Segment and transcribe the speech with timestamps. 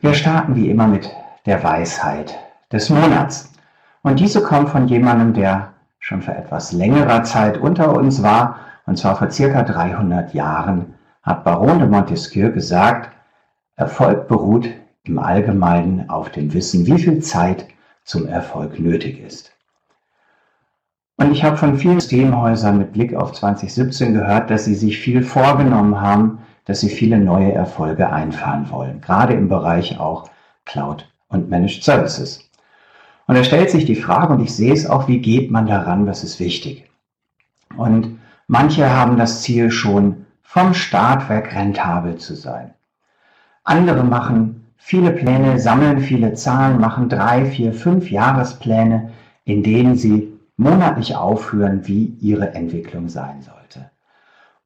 [0.00, 1.10] Wir starten wie immer mit
[1.46, 2.38] der Weisheit
[2.72, 3.52] des Monats.
[4.02, 8.96] Und diese kommt von jemandem, der schon vor etwas längerer Zeit unter uns war, und
[8.96, 13.10] zwar vor circa 300 Jahren, hat Baron de Montesquieu gesagt,
[13.76, 14.68] Erfolg beruht
[15.04, 17.66] im Allgemeinen auf dem Wissen, wie viel Zeit
[18.04, 19.52] zum Erfolg nötig ist.
[21.16, 25.22] Und ich habe von vielen Systemhäusern mit Blick auf 2017 gehört, dass sie sich viel
[25.22, 26.38] vorgenommen haben,
[26.68, 30.28] dass sie viele neue Erfolge einfahren wollen, gerade im Bereich auch
[30.66, 32.46] Cloud und Managed Services.
[33.26, 36.06] Und da stellt sich die Frage, und ich sehe es auch, wie geht man daran,
[36.06, 36.84] was ist wichtig?
[37.76, 42.74] Und manche haben das Ziel schon vom Start weg rentabel zu sein.
[43.64, 49.12] Andere machen viele Pläne, sammeln viele Zahlen, machen drei, vier, fünf Jahrespläne,
[49.44, 53.57] in denen sie monatlich aufführen, wie ihre Entwicklung sein sollte.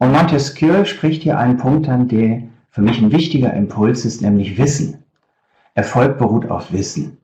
[0.03, 4.59] Und Montesquieu spricht hier einen Punkt an, der für mich ein wichtiger Impuls ist, nämlich
[4.59, 5.05] Wissen.
[5.75, 7.19] Erfolg beruht auf Wissen.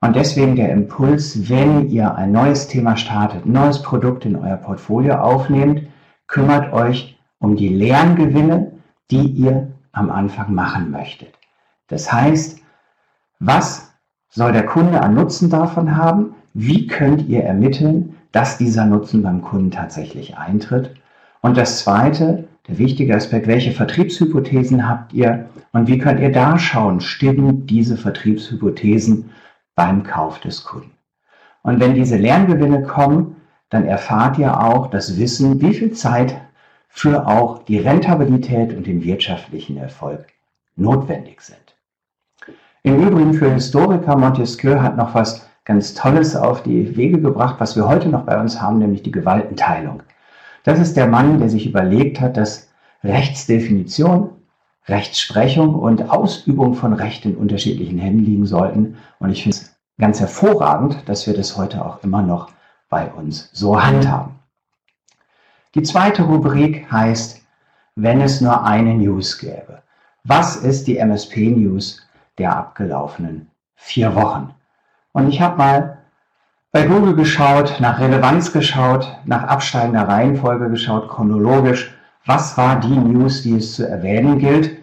[0.00, 4.58] Und deswegen der Impuls, wenn ihr ein neues Thema startet, ein neues Produkt in euer
[4.58, 5.88] Portfolio aufnehmt,
[6.28, 8.70] kümmert euch um die Lerngewinne,
[9.10, 11.34] die ihr am Anfang machen möchtet.
[11.88, 12.60] Das heißt,
[13.40, 13.92] was
[14.28, 16.36] soll der Kunde an Nutzen davon haben?
[16.54, 20.94] Wie könnt ihr ermitteln, dass dieser Nutzen beim Kunden tatsächlich eintritt?
[21.40, 26.58] Und das Zweite, der wichtige Aspekt, welche Vertriebshypothesen habt ihr und wie könnt ihr da
[26.58, 29.30] schauen, stimmen diese Vertriebshypothesen
[29.74, 30.92] beim Kauf des Kunden?
[31.62, 33.36] Und wenn diese Lerngewinne kommen,
[33.70, 36.40] dann erfahrt ihr auch das Wissen, wie viel Zeit
[36.88, 40.26] für auch die Rentabilität und den wirtschaftlichen Erfolg
[40.76, 41.58] notwendig sind.
[42.82, 47.76] Im Übrigen für Historiker Montesquieu hat noch was ganz Tolles auf die Wege gebracht, was
[47.76, 50.02] wir heute noch bei uns haben, nämlich die Gewaltenteilung.
[50.68, 52.68] Das ist der Mann, der sich überlegt hat, dass
[53.02, 54.32] Rechtsdefinition,
[54.86, 58.98] Rechtsprechung und Ausübung von Recht in unterschiedlichen Händen liegen sollten.
[59.18, 62.50] Und ich finde es ganz hervorragend, dass wir das heute auch immer noch
[62.90, 64.40] bei uns so handhaben.
[65.74, 67.40] Die zweite Rubrik heißt,
[67.96, 69.80] wenn es nur eine News gäbe.
[70.24, 74.54] Was ist die MSP News der abgelaufenen vier Wochen?
[75.12, 75.97] Und ich habe mal
[76.70, 81.94] bei Google geschaut, nach Relevanz geschaut, nach absteigender Reihenfolge geschaut, chronologisch,
[82.26, 84.76] was war die News, die es zu erwähnen gilt.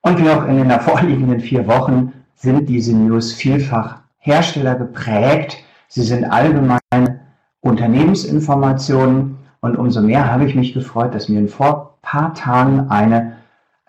[0.00, 5.58] Und wie auch in den vorliegenden vier Wochen sind diese News vielfach Hersteller geprägt.
[5.88, 7.20] Sie sind allgemeine
[7.60, 13.36] Unternehmensinformationen und umso mehr habe ich mich gefreut, dass mir vor ein paar Tagen eine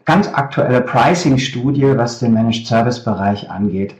[0.03, 3.95] ganz aktuelle Pricing-Studie, was den Managed Service-Bereich angeht,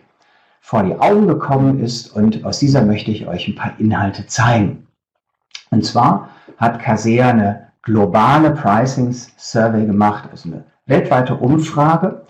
[0.70, 4.86] vor die Augen gekommen ist und aus dieser möchte ich euch ein paar Inhalte zeigen.
[5.72, 12.24] Und zwar hat Casea eine globale Pricing-Survey gemacht, also eine weltweite Umfrage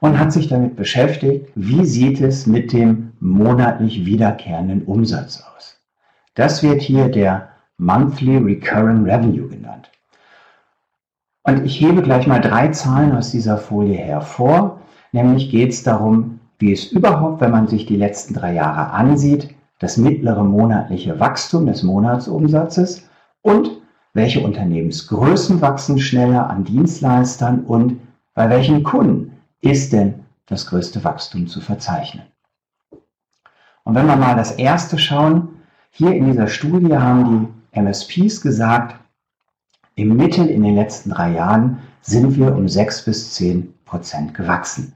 [0.00, 5.78] und hat sich damit beschäftigt, wie sieht es mit dem monatlich wiederkehrenden Umsatz aus.
[6.34, 9.88] Das wird hier der Monthly Recurring Revenue genannt.
[11.44, 14.80] Und ich hebe gleich mal drei Zahlen aus dieser Folie hervor.
[15.12, 19.54] Nämlich geht es darum, wie es überhaupt, wenn man sich die letzten drei Jahre ansieht,
[19.80, 23.06] das mittlere monatliche Wachstum des Monatsumsatzes
[23.42, 23.82] und
[24.14, 28.00] welche Unternehmensgrößen wachsen schneller an Dienstleistern und
[28.32, 32.24] bei welchen Kunden ist denn das größte Wachstum zu verzeichnen.
[33.82, 35.48] Und wenn wir mal das erste schauen,
[35.90, 37.26] hier in dieser Studie haben
[37.72, 38.98] die MSPs gesagt,
[39.96, 44.94] im Mittel in den letzten drei Jahren sind wir um sechs bis zehn Prozent gewachsen.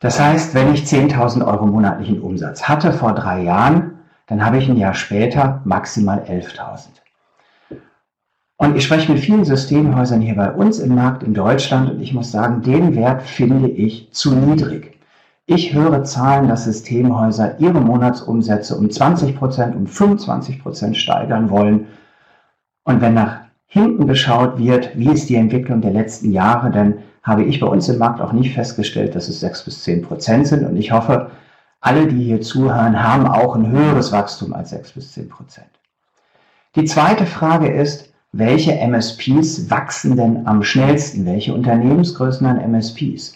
[0.00, 4.68] Das heißt, wenn ich 10.000 Euro monatlichen Umsatz hatte vor drei Jahren, dann habe ich
[4.68, 6.88] ein Jahr später maximal 11.000.
[8.56, 12.14] Und ich spreche mit vielen Systemhäusern hier bei uns im Markt in Deutschland und ich
[12.14, 14.98] muss sagen, den Wert finde ich zu niedrig.
[15.46, 21.88] Ich höre Zahlen, dass Systemhäuser ihre Monatsumsätze um 20 Prozent, um 25 Prozent steigern wollen.
[22.84, 27.44] Und wenn nach hinten geschaut wird, wie ist die Entwicklung der letzten Jahre, dann habe
[27.44, 30.64] ich bei uns im Markt auch nicht festgestellt, dass es 6 bis 10 Prozent sind.
[30.64, 31.30] Und ich hoffe,
[31.80, 35.68] alle, die hier zuhören, haben auch ein höheres Wachstum als 6 bis 10 Prozent.
[36.76, 41.26] Die zweite Frage ist, welche MSPs wachsen denn am schnellsten?
[41.26, 43.34] Welche Unternehmensgrößen an MSPs?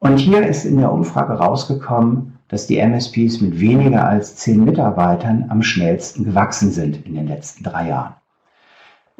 [0.00, 5.46] Und hier ist in der Umfrage rausgekommen, dass die MSPs mit weniger als zehn Mitarbeitern
[5.48, 8.14] am schnellsten gewachsen sind in den letzten drei Jahren.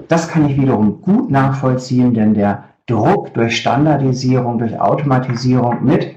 [0.08, 6.17] Das kann ich wiederum gut nachvollziehen, denn der Druck durch Standardisierung, durch Automatisierung mit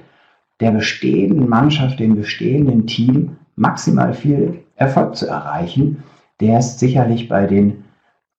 [0.62, 6.03] der bestehenden Mannschaft, dem bestehenden Team maximal viel Erfolg zu erreichen,
[6.39, 7.83] der ist sicherlich bei den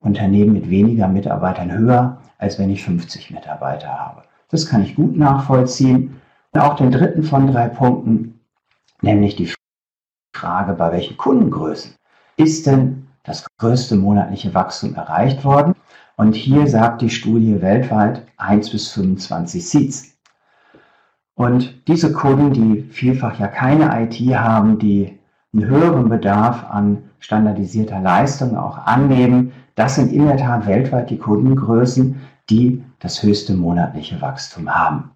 [0.00, 4.22] Unternehmen mit weniger Mitarbeitern höher, als wenn ich 50 Mitarbeiter habe.
[4.48, 6.20] Das kann ich gut nachvollziehen.
[6.54, 8.40] auch den dritten von drei Punkten,
[9.00, 9.52] nämlich die
[10.34, 11.94] Frage, bei welchen Kundengrößen
[12.36, 15.74] ist denn das größte monatliche Wachstum erreicht worden?
[16.16, 20.12] Und hier sagt die Studie weltweit 1 bis 25 Seats.
[21.34, 25.18] Und diese Kunden, die vielfach ja keine IT haben, die
[25.52, 31.18] einen höheren Bedarf an standardisierter Leistung auch annehmen, das sind in der Tat weltweit die
[31.18, 32.20] Kundengrößen,
[32.50, 35.10] die das höchste monatliche Wachstum haben.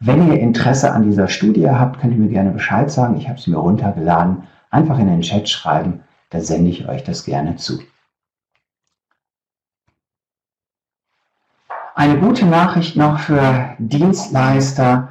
[0.00, 3.16] Wenn ihr Interesse an dieser Studie habt, könnt ihr mir gerne Bescheid sagen.
[3.16, 4.44] Ich habe es mir runtergeladen.
[4.70, 7.80] Einfach in den Chat schreiben, da sende ich euch das gerne zu.
[11.94, 15.08] Eine gute Nachricht noch für Dienstleister.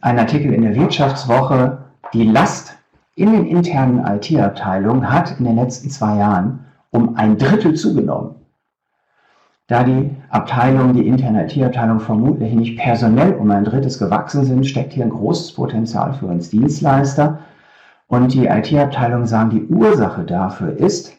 [0.00, 1.78] Ein Artikel in der Wirtschaftswoche.
[2.12, 2.76] Die Last
[3.16, 8.36] in den internen IT-Abteilungen hat in den letzten zwei Jahren um ein Drittel zugenommen.
[9.66, 14.92] Da die Abteilungen, die interne IT-Abteilung vermutlich nicht personell um ein drittes gewachsen sind, steckt
[14.92, 17.40] hier ein großes Potenzial für uns Dienstleister.
[18.06, 21.12] Und die IT-Abteilungen sagen, die Ursache dafür ist,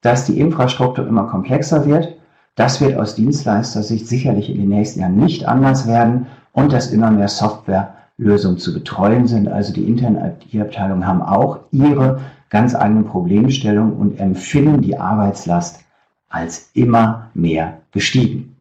[0.00, 2.16] dass die Infrastruktur immer komplexer wird.
[2.54, 7.10] Das wird aus Dienstleister-Sicht sicherlich in den nächsten Jahren nicht anders werden und dass immer
[7.10, 9.48] mehr Softwarelösungen zu betreuen sind.
[9.48, 12.20] Also die internen IT-Abteilungen haben auch ihre
[12.50, 15.80] ganz eigenen Problemstellungen und empfinden die Arbeitslast
[16.28, 18.56] als immer mehr gestiegen.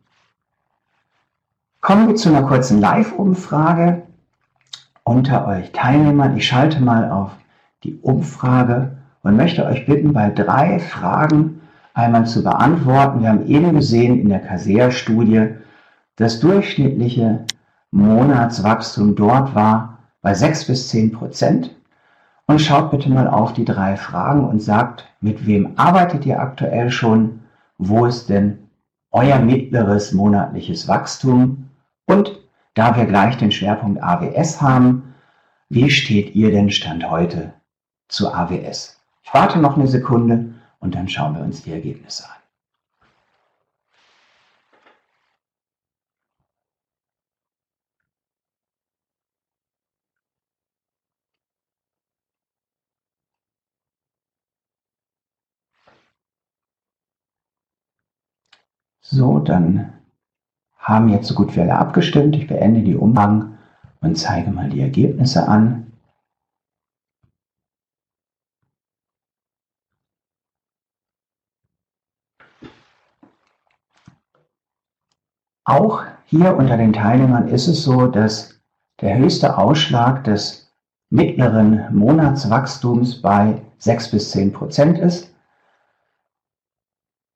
[1.82, 4.04] Kommen wir zu einer kurzen Live-Umfrage
[5.04, 6.38] unter euch Teilnehmern.
[6.38, 7.32] Ich schalte mal auf
[7.84, 11.62] die Umfrage und möchte euch bitten, bei drei Fragen
[11.94, 13.22] einmal zu beantworten.
[13.22, 15.56] Wir haben eben gesehen in der Casea-Studie,
[16.16, 17.46] das durchschnittliche
[17.92, 21.76] Monatswachstum dort war bei 6 bis 10 Prozent.
[22.48, 26.92] Und schaut bitte mal auf die drei Fragen und sagt, mit wem arbeitet ihr aktuell
[26.92, 27.42] schon
[27.84, 28.70] wo ist denn
[29.10, 31.72] euer mittleres monatliches Wachstum?
[32.06, 32.40] Und
[32.76, 35.16] da wir gleich den Schwerpunkt AWS haben,
[35.70, 37.54] wie steht ihr denn Stand heute
[38.08, 39.02] zu AWS?
[39.24, 40.51] Ich warte noch eine Sekunde
[40.82, 42.42] und dann schauen wir uns die Ergebnisse an.
[59.04, 59.94] So, dann
[60.78, 62.36] haben jetzt so gut wie alle abgestimmt.
[62.36, 63.58] Ich beende die Umfragen
[64.00, 65.91] und zeige mal die Ergebnisse an.
[75.72, 78.60] Auch hier unter den Teilnehmern ist es so, dass
[79.00, 80.70] der höchste Ausschlag des
[81.10, 85.34] mittleren Monatswachstums bei 6 bis 10 Prozent ist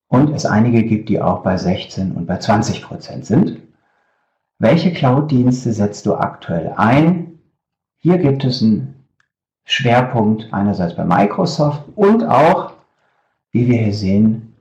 [0.10, 3.62] und es einige gibt, die auch bei 16 und bei 20 Prozent sind.
[4.60, 7.40] Welche Cloud-Dienste setzt du aktuell ein?
[8.00, 9.08] Hier gibt es einen
[9.64, 12.74] Schwerpunkt einerseits bei Microsoft und auch,
[13.52, 14.58] wie wir hier sehen,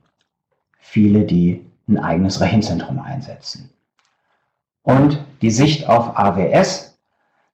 [0.79, 3.69] viele, die ein eigenes Rechenzentrum einsetzen.
[4.83, 6.97] Und die Sicht auf AWS,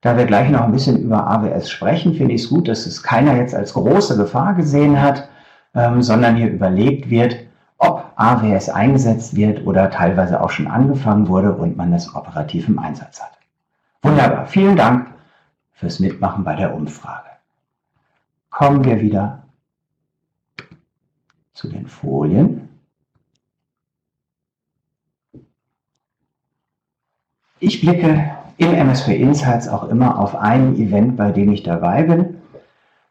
[0.02, 3.02] da wir gleich noch ein bisschen über AWS sprechen, finde ich es gut, dass es
[3.02, 5.28] keiner jetzt als große Gefahr gesehen hat,
[5.74, 7.36] ähm, sondern hier überlegt wird,
[7.78, 12.78] ob AWS eingesetzt wird oder teilweise auch schon angefangen wurde und man das operativ im
[12.78, 13.32] Einsatz hat.
[14.02, 15.08] Wunderbar, vielen Dank
[15.72, 17.30] fürs Mitmachen bei der Umfrage.
[18.50, 19.42] Kommen wir wieder
[21.54, 22.68] zu den Folien.
[27.64, 32.38] Ich blicke im MSP Insights auch immer auf ein Event, bei dem ich dabei bin.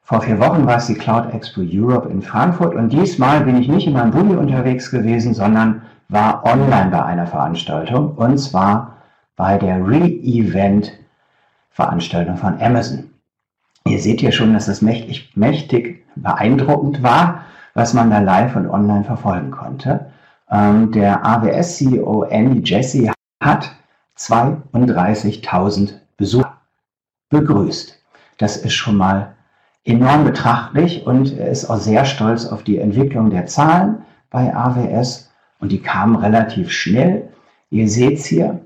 [0.04, 3.70] Vor vier Wochen war es die Cloud Expo Europe in Frankfurt und diesmal bin ich
[3.70, 8.98] nicht in meinem Bulli unterwegs gewesen, sondern war online bei einer Veranstaltung und zwar
[9.38, 11.00] bei der Re-Event
[11.70, 13.10] Veranstaltung von Amazon.
[13.86, 18.70] Ihr seht hier schon, dass es mächtig, mächtig beeindruckend war, was man da live und
[18.70, 20.08] online verfolgen konnte.
[20.52, 23.72] Ähm, der AWS-CEO Andy Jesse hat
[24.22, 26.58] 32.000 Besucher
[27.30, 27.98] begrüßt.
[28.38, 29.36] Das ist schon mal
[29.84, 35.32] enorm betrachtlich und er ist auch sehr stolz auf die Entwicklung der Zahlen bei AWS
[35.60, 37.30] und die kamen relativ schnell.
[37.72, 38.64] Ihr seht es hier,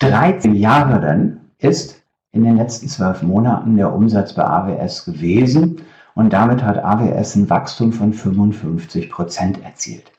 [0.00, 5.82] 13 Jahre dann ist in den letzten zwölf Monaten der Umsatz bei AWS gewesen
[6.14, 10.10] und damit hat AWS ein Wachstum von 55 Prozent erzielt.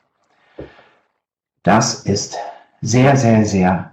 [1.62, 2.36] Das ist
[2.80, 3.91] sehr, sehr, sehr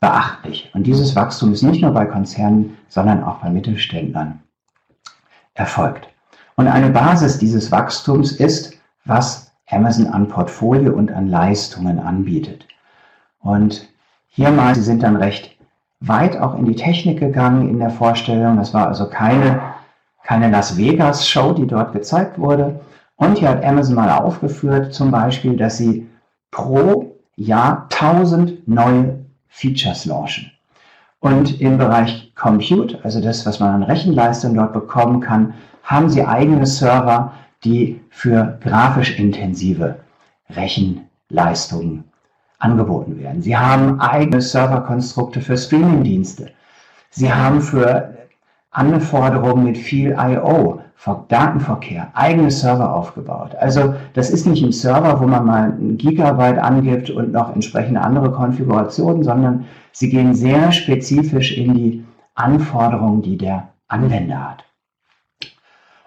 [0.00, 0.70] beachtlich.
[0.74, 4.40] Und dieses Wachstum ist nicht nur bei Konzernen, sondern auch bei Mittelständlern
[5.54, 6.08] erfolgt.
[6.56, 8.74] Und eine Basis dieses Wachstums ist,
[9.04, 12.66] was Amazon an Portfolio und an Leistungen anbietet.
[13.40, 13.88] Und
[14.28, 15.56] hier mal, sie sind dann recht
[16.00, 18.56] weit auch in die Technik gegangen in der Vorstellung.
[18.56, 19.60] Das war also keine,
[20.22, 22.80] keine Las Vegas Show, die dort gezeigt wurde.
[23.16, 26.08] Und hier hat Amazon mal aufgeführt, zum Beispiel, dass sie
[26.50, 30.50] pro Jahr 1000 neue Features launchen.
[31.20, 36.24] Und im Bereich Compute, also das, was man an Rechenleistung dort bekommen kann, haben sie
[36.24, 37.32] eigene Server,
[37.64, 39.98] die für grafisch intensive
[40.50, 42.04] Rechenleistungen
[42.58, 43.42] angeboten werden.
[43.42, 46.50] Sie haben eigene Serverkonstrukte für Streamingdienste.
[47.10, 48.14] Sie haben für
[48.70, 50.80] Anforderungen mit viel I.O.,
[51.28, 53.54] Datenverkehr, eigene Server aufgebaut.
[53.54, 58.00] Also das ist nicht ein Server, wo man mal ein Gigabyte angibt und noch entsprechende
[58.00, 64.64] andere Konfigurationen, sondern sie gehen sehr spezifisch in die Anforderungen, die der Anwender hat.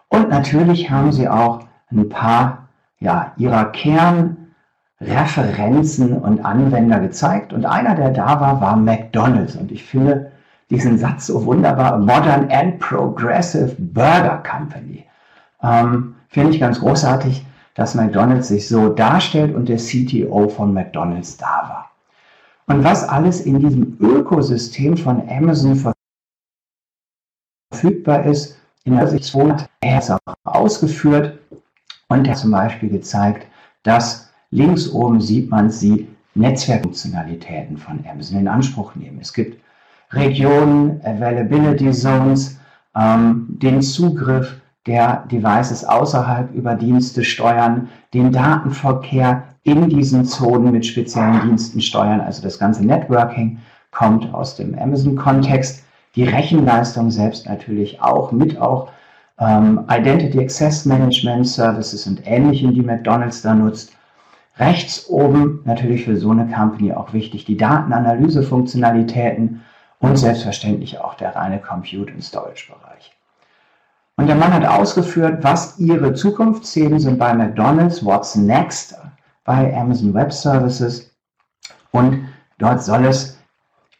[0.09, 2.67] Und natürlich haben sie auch ein paar
[2.99, 7.53] ja, ihrer Kernreferenzen und Anwender gezeigt.
[7.53, 9.55] Und einer, der da war, war McDonald's.
[9.55, 10.31] Und ich finde
[10.71, 15.05] diesen Satz so wunderbar, Modern and Progressive Burger Company.
[15.61, 21.37] Ähm, finde ich ganz großartig, dass McDonald's sich so darstellt und der CTO von McDonald's
[21.37, 21.91] da war.
[22.67, 25.93] Und was alles in diesem Ökosystem von Amazon
[27.71, 31.37] verfügbar ist, in der Sicht 2 er ist auch ausgeführt
[32.07, 33.45] und er hat zum Beispiel gezeigt,
[33.83, 39.19] dass links oben sieht man sie Netzwerkfunktionalitäten von Amazon in Anspruch nehmen.
[39.21, 39.61] Es gibt
[40.13, 42.59] Regionen, Availability Zones,
[42.95, 50.85] ähm, den Zugriff der Devices außerhalb über Dienste steuern, den Datenverkehr in diesen Zonen mit
[50.85, 52.19] speziellen Diensten steuern.
[52.19, 53.59] Also das ganze Networking
[53.91, 55.83] kommt aus dem Amazon-Kontext
[56.15, 58.89] die Rechenleistung selbst natürlich auch, mit auch
[59.39, 63.95] ähm, Identity Access Management Services und ähnlichem, die McDonald's da nutzt.
[64.57, 69.61] Rechts oben natürlich für so eine Company auch wichtig die Datenanalyse-Funktionalitäten
[70.01, 73.13] und selbstverständlich auch der reine Compute- und Storage-Bereich.
[74.17, 78.95] Und der Mann hat ausgeführt, was ihre Zukunftsthemen sind bei McDonald's, what's next
[79.45, 81.09] bei Amazon Web Services.
[81.91, 82.27] Und
[82.57, 83.41] dort soll es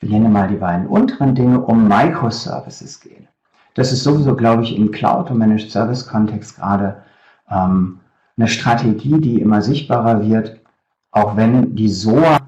[0.01, 3.27] wir nennen mal die beiden unteren Dinge, um Microservices gehen.
[3.75, 7.03] Das ist sowieso, glaube ich, im Cloud- und Managed Service-Kontext gerade
[7.49, 7.99] ähm,
[8.35, 10.59] eine Strategie, die immer sichtbarer wird,
[11.11, 12.39] auch wenn die SOA,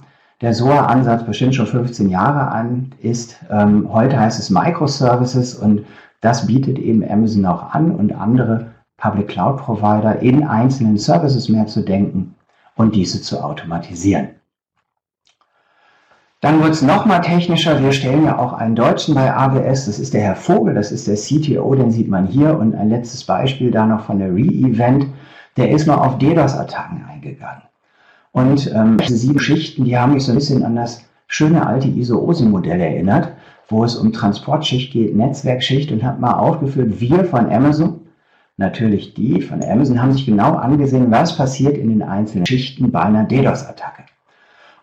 [0.44, 3.38] der SOA-Ansatz bestimmt schon 15 Jahre an ist.
[3.50, 5.86] Ähm, heute heißt es Microservices und
[6.20, 11.68] das bietet eben Amazon auch an und andere Public Cloud Provider in einzelnen Services mehr
[11.68, 12.36] zu denken
[12.76, 14.30] und diese zu automatisieren.
[16.42, 17.82] Dann wird es nochmal technischer.
[17.82, 19.86] Wir stellen ja auch einen Deutschen bei AWS.
[19.86, 22.60] Das ist der Herr Vogel, das ist der CTO, den sieht man hier.
[22.60, 25.06] Und ein letztes Beispiel da noch von der Re-Event.
[25.56, 27.62] Der ist mal auf DDoS-Attacken eingegangen.
[28.34, 31.88] Und ähm, diese sieben Schichten, die haben mich so ein bisschen an das schöne alte
[31.88, 33.32] ISO-OSI-Modell erinnert,
[33.70, 38.02] wo es um Transportschicht geht, Netzwerkschicht und hat mal aufgeführt, wir von Amazon,
[38.58, 43.02] natürlich die von Amazon, haben sich genau angesehen, was passiert in den einzelnen Schichten bei
[43.02, 44.04] einer DDoS-Attacke.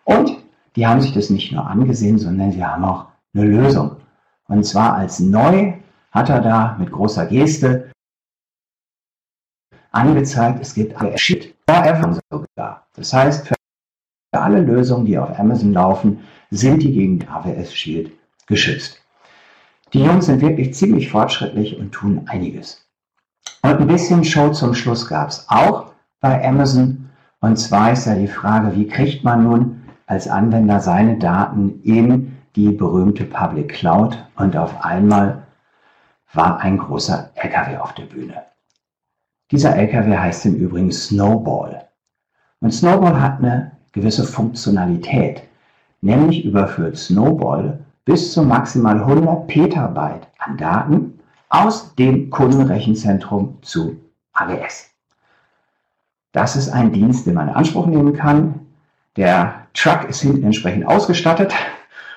[0.05, 0.37] Und
[0.77, 3.97] die haben sich das nicht nur angesehen, sondern sie haben auch eine Lösung.
[4.47, 5.73] Und zwar als neu
[6.11, 7.91] hat er da mit großer Geste
[9.91, 12.87] angezeigt, es gibt eine Forever sogar.
[12.95, 13.55] Das heißt, für
[14.31, 16.19] alle Lösungen, die auf Amazon laufen,
[16.49, 18.11] sind die gegen AWS Shield
[18.47, 19.01] geschützt.
[19.93, 22.87] Die Jungs sind wirklich ziemlich fortschrittlich und tun einiges.
[23.61, 27.09] Und ein bisschen Show zum Schluss gab es auch bei Amazon.
[27.41, 32.37] Und zwar ist ja die Frage, wie kriegt man nun als Anwender seine Daten in
[32.55, 35.43] die berühmte Public Cloud und auf einmal
[36.33, 38.50] war ein großer LKW auf der Bühne.
[39.51, 41.83] Dieser LKW heißt im Übrigen Snowball.
[42.61, 45.43] Und Snowball hat eine gewisse Funktionalität,
[45.99, 53.97] nämlich überführt Snowball bis zu maximal 100 Petabyte an Daten aus dem Kundenrechenzentrum zu
[54.33, 54.89] AWS.
[56.31, 58.61] Das ist ein Dienst, den man in Anspruch nehmen kann.
[59.17, 61.53] Der Truck ist hinten entsprechend ausgestattet.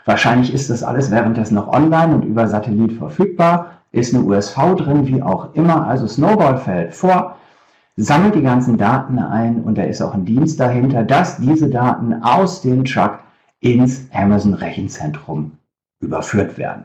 [0.05, 3.74] Wahrscheinlich ist das alles währenddessen noch online und über Satellit verfügbar.
[3.95, 5.87] Ist eine USV drin, wie auch immer.
[5.87, 7.37] Also Snowball fällt vor,
[7.97, 12.23] sammelt die ganzen Daten ein und da ist auch ein Dienst dahinter, dass diese Daten
[12.23, 13.21] aus dem Truck
[13.61, 15.53] ins Amazon Rechenzentrum
[16.01, 16.85] überführt werden.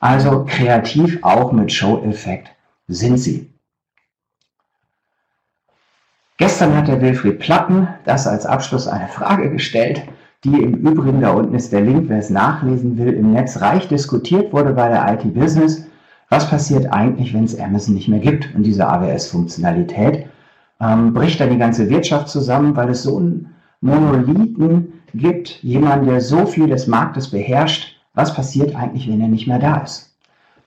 [0.00, 2.50] Also kreativ auch mit Show-Effekt
[2.88, 3.52] sind sie.
[6.38, 10.02] Gestern hat der Wilfried Platten das als Abschluss eine Frage gestellt,
[10.42, 13.88] die im Übrigen, da unten ist der Link, wer es nachlesen will, im Netz reich
[13.88, 15.86] diskutiert wurde bei der IT Business.
[16.30, 20.26] Was passiert eigentlich, wenn es Amazon nicht mehr gibt und diese AWS-Funktionalität?
[20.80, 26.20] Ähm, bricht dann die ganze Wirtschaft zusammen, weil es so einen Monolithen gibt, jemand, der
[26.20, 30.16] so viel des Marktes beherrscht, was passiert eigentlich, wenn er nicht mehr da ist?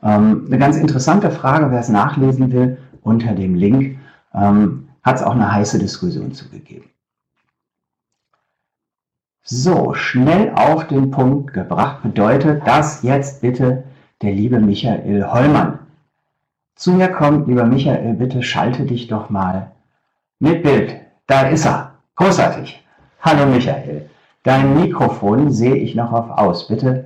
[0.04, 3.98] Ähm, eine ganz interessante Frage, wer es nachlesen will, unter dem Link
[4.34, 6.90] ähm, hat es auch eine heiße Diskussion zugegeben.
[9.44, 13.84] So, schnell auf den Punkt gebracht bedeutet, dass jetzt bitte
[14.22, 15.80] der liebe Michael Hollmann
[16.76, 17.48] zu mir kommt.
[17.48, 19.72] Lieber Michael, bitte schalte dich doch mal
[20.40, 20.96] mit Bild.
[21.28, 21.96] Da ist er.
[22.16, 22.84] Großartig.
[23.22, 24.10] Hallo Michael.
[24.44, 26.68] Dein Mikrofon sehe ich noch auf aus.
[26.68, 27.06] Bitte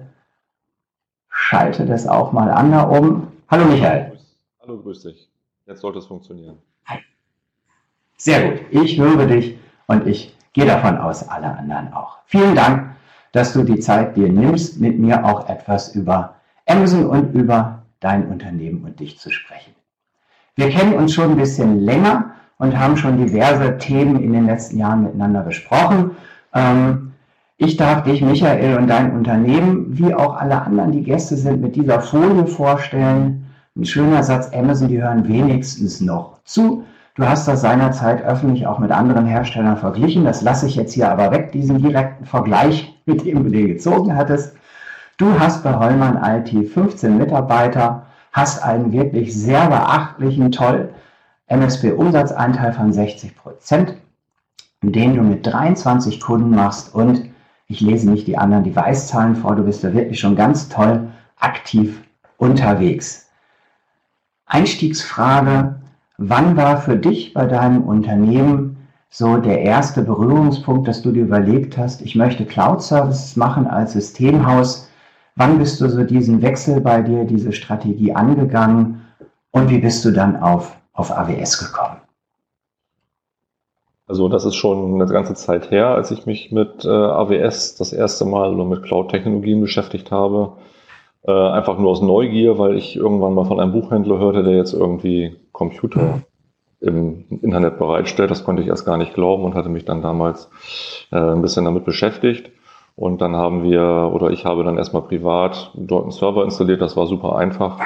[1.30, 3.28] schalte das auch mal an da oben.
[3.50, 4.18] Hallo Michael.
[4.62, 5.30] Hallo, grüß dich.
[5.66, 6.58] Jetzt sollte es funktionieren.
[6.86, 6.98] Hi.
[8.18, 8.62] Sehr gut.
[8.72, 12.18] Ich höre dich und ich gehe davon aus, alle anderen auch.
[12.26, 12.96] Vielen Dank,
[13.32, 16.37] dass du die Zeit dir nimmst, mit mir auch etwas über
[16.68, 19.74] Amazon und über dein Unternehmen und dich zu sprechen.
[20.56, 24.78] Wir kennen uns schon ein bisschen länger und haben schon diverse Themen in den letzten
[24.78, 26.12] Jahren miteinander besprochen.
[26.54, 27.14] Ähm,
[27.58, 31.76] ich darf dich, Michael, und dein Unternehmen, wie auch alle anderen, die Gäste sind, mit
[31.76, 33.48] dieser Folie vorstellen.
[33.76, 36.84] Ein schöner Satz, Amazon, die hören wenigstens noch zu.
[37.16, 40.24] Du hast das seinerzeit öffentlich auch mit anderen Herstellern verglichen.
[40.24, 44.16] Das lasse ich jetzt hier aber weg, diesen direkten Vergleich, mit dem du den gezogen
[44.16, 44.56] hattest.
[45.18, 50.94] Du hast bei Hollmann IT 15 Mitarbeiter, hast einen wirklich sehr beachtlichen, toll
[51.48, 53.96] MSB-Umsatzanteil von 60 Prozent,
[54.82, 57.30] den du mit 23 Kunden machst und
[57.68, 61.08] ich lese nicht die anderen Device-Zahlen vor, du bist da wirklich schon ganz toll
[61.40, 62.02] aktiv
[62.38, 63.30] unterwegs.
[64.46, 65.78] Einstiegsfrage,
[66.20, 71.78] Wann war für dich bei deinem Unternehmen so der erste Berührungspunkt, dass du dir überlegt
[71.78, 74.90] hast, ich möchte Cloud-Services machen als Systemhaus?
[75.38, 79.02] Wann bist du so diesen Wechsel bei dir, diese Strategie angegangen
[79.52, 81.98] und wie bist du dann auf, auf AWS gekommen?
[84.08, 87.94] Also das ist schon eine ganze Zeit her, als ich mich mit äh, AWS das
[87.94, 90.54] erste Mal oder mit Cloud-Technologien beschäftigt habe.
[91.22, 94.74] Äh, einfach nur aus Neugier, weil ich irgendwann mal von einem Buchhändler hörte, der jetzt
[94.74, 96.24] irgendwie Computer
[96.80, 98.32] im Internet bereitstellt.
[98.32, 100.50] Das konnte ich erst gar nicht glauben und hatte mich dann damals
[101.12, 102.50] äh, ein bisschen damit beschäftigt.
[102.98, 106.82] Und dann haben wir, oder ich habe dann erstmal privat dort einen Server installiert.
[106.82, 107.80] Das war super einfach.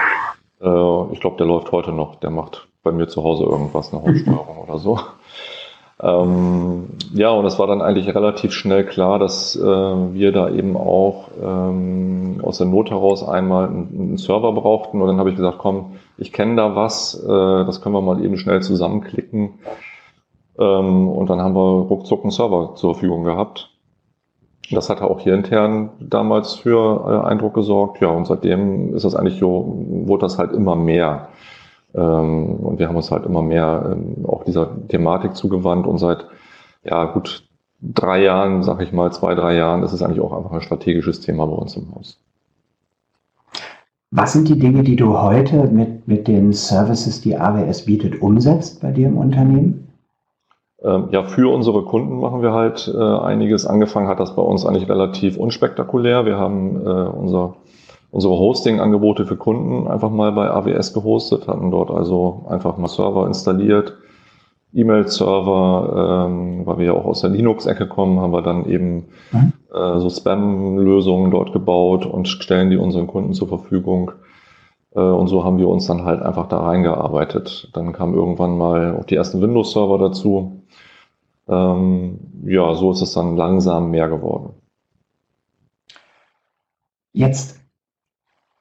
[0.61, 2.15] Äh, ich glaube, der läuft heute noch.
[2.15, 4.99] Der macht bei mir zu Hause irgendwas, eine Haussteuerung oder so.
[6.01, 10.77] Ähm, ja, und es war dann eigentlich relativ schnell klar, dass äh, wir da eben
[10.77, 15.01] auch ähm, aus der Not heraus einmal einen, einen, Server brauchten.
[15.01, 18.23] Und dann habe ich gesagt, komm, ich kenne da was, äh, das können wir mal
[18.23, 19.59] eben schnell zusammenklicken.
[20.57, 23.70] Ähm, und dann haben wir ruckzuck einen Server zur Verfügung gehabt.
[24.71, 28.01] Das hatte auch hier intern damals für äh, Eindruck gesorgt.
[28.01, 31.29] Ja, und seitdem ist das eigentlich so, wurde das halt immer mehr.
[31.93, 36.25] Ähm, und wir haben uns halt immer mehr ähm, auch dieser Thematik zugewandt und seit,
[36.83, 37.43] ja, gut
[37.81, 41.19] drei Jahren, sag ich mal, zwei, drei Jahren, ist es eigentlich auch einfach ein strategisches
[41.19, 42.17] Thema bei uns im Haus.
[44.11, 48.81] Was sind die Dinge, die du heute mit, mit den Services, die AWS bietet, umsetzt
[48.81, 49.87] bei dir im Unternehmen?
[50.83, 53.65] Ähm, ja, für unsere Kunden machen wir halt äh, einiges.
[53.65, 56.25] Angefangen hat das bei uns eigentlich relativ unspektakulär.
[56.25, 57.55] Wir haben äh, unser
[58.11, 63.25] unsere Hosting-Angebote für Kunden einfach mal bei AWS gehostet, hatten dort also einfach mal Server
[63.25, 63.93] installiert,
[64.73, 69.53] E-Mail-Server, ähm, weil wir ja auch aus der Linux-Ecke kommen, haben wir dann eben mhm.
[69.73, 74.11] äh, so Spam-Lösungen dort gebaut und stellen die unseren Kunden zur Verfügung.
[74.95, 77.69] Äh, und so haben wir uns dann halt einfach da reingearbeitet.
[77.73, 80.61] Dann kamen irgendwann mal auch die ersten Windows-Server dazu.
[81.47, 84.53] Ähm, ja, so ist es dann langsam mehr geworden.
[87.13, 87.59] Jetzt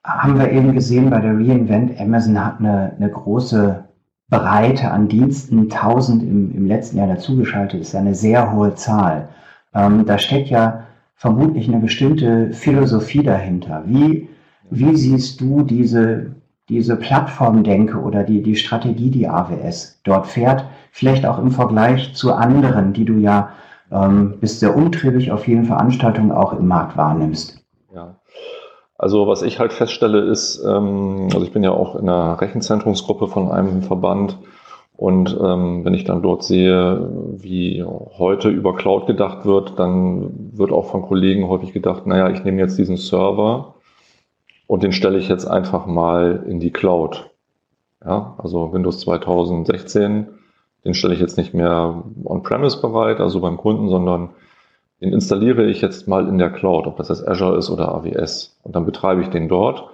[0.03, 3.85] haben wir eben gesehen bei der Reinvent, Amazon hat eine, eine große
[4.29, 9.29] Breite an Diensten, 1000 im, im letzten Jahr dazugeschaltet, ist eine sehr hohe Zahl.
[9.75, 13.83] Ähm, da steckt ja vermutlich eine bestimmte Philosophie dahinter.
[13.87, 14.30] Wie,
[14.70, 16.35] wie siehst du diese,
[16.68, 22.33] diese Plattformdenke oder die, die Strategie, die AWS dort fährt, vielleicht auch im Vergleich zu
[22.33, 23.50] anderen, die du ja
[23.92, 27.61] ähm, bist sehr umtriebig auf vielen Veranstaltungen auch im Markt wahrnimmst?
[28.96, 33.28] Also was ich halt feststelle ist, ähm, also ich bin ja auch in einer Rechenzentrumsgruppe
[33.28, 34.38] von einem Verband
[34.96, 40.70] und ähm, wenn ich dann dort sehe, wie heute über Cloud gedacht wird, dann wird
[40.70, 43.76] auch von Kollegen häufig gedacht, naja, ich nehme jetzt diesen Server
[44.70, 47.28] und den stelle ich jetzt einfach mal in die Cloud.
[48.04, 50.28] Ja, also Windows 2016,
[50.85, 54.28] den stelle ich jetzt nicht mehr on-premise bereit, also beim Kunden, sondern
[55.00, 58.61] den installiere ich jetzt mal in der Cloud, ob das jetzt Azure ist oder AWS.
[58.62, 59.88] Und dann betreibe ich den dort.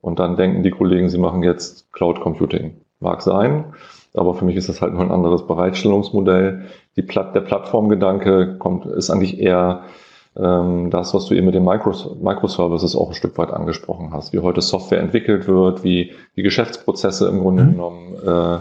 [0.00, 2.80] Und dann denken die Kollegen, sie machen jetzt Cloud Computing.
[2.98, 3.66] Mag sein,
[4.12, 6.64] aber für mich ist das halt nur ein anderes Bereitstellungsmodell.
[6.96, 9.84] Die Platt, der Plattformgedanke kommt, ist eigentlich eher
[10.32, 14.38] das, was du eben mit den Micros Microservices auch ein Stück weit angesprochen hast, wie
[14.38, 17.70] heute Software entwickelt wird, wie die Geschäftsprozesse im Grunde mhm.
[17.72, 18.58] genommen äh,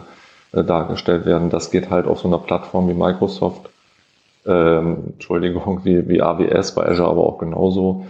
[0.52, 3.70] äh, dargestellt werden, das geht halt auf so einer Plattform wie Microsoft,
[4.48, 8.06] ähm, Entschuldigung, wie, wie AWS bei Azure aber auch genauso,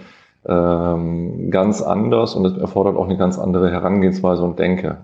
[0.45, 4.99] ähm, ganz anders und es erfordert auch eine ganz andere Herangehensweise und Denke.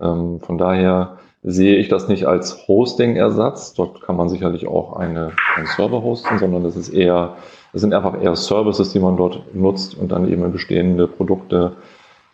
[0.00, 3.74] Ähm, von daher sehe ich das nicht als Hosting-Ersatz.
[3.74, 7.36] Dort kann man sicherlich auch eine, einen Server hosten, sondern das ist eher,
[7.78, 11.76] das sind einfach eher Services, die man dort nutzt und dann eben in bestehende Produkte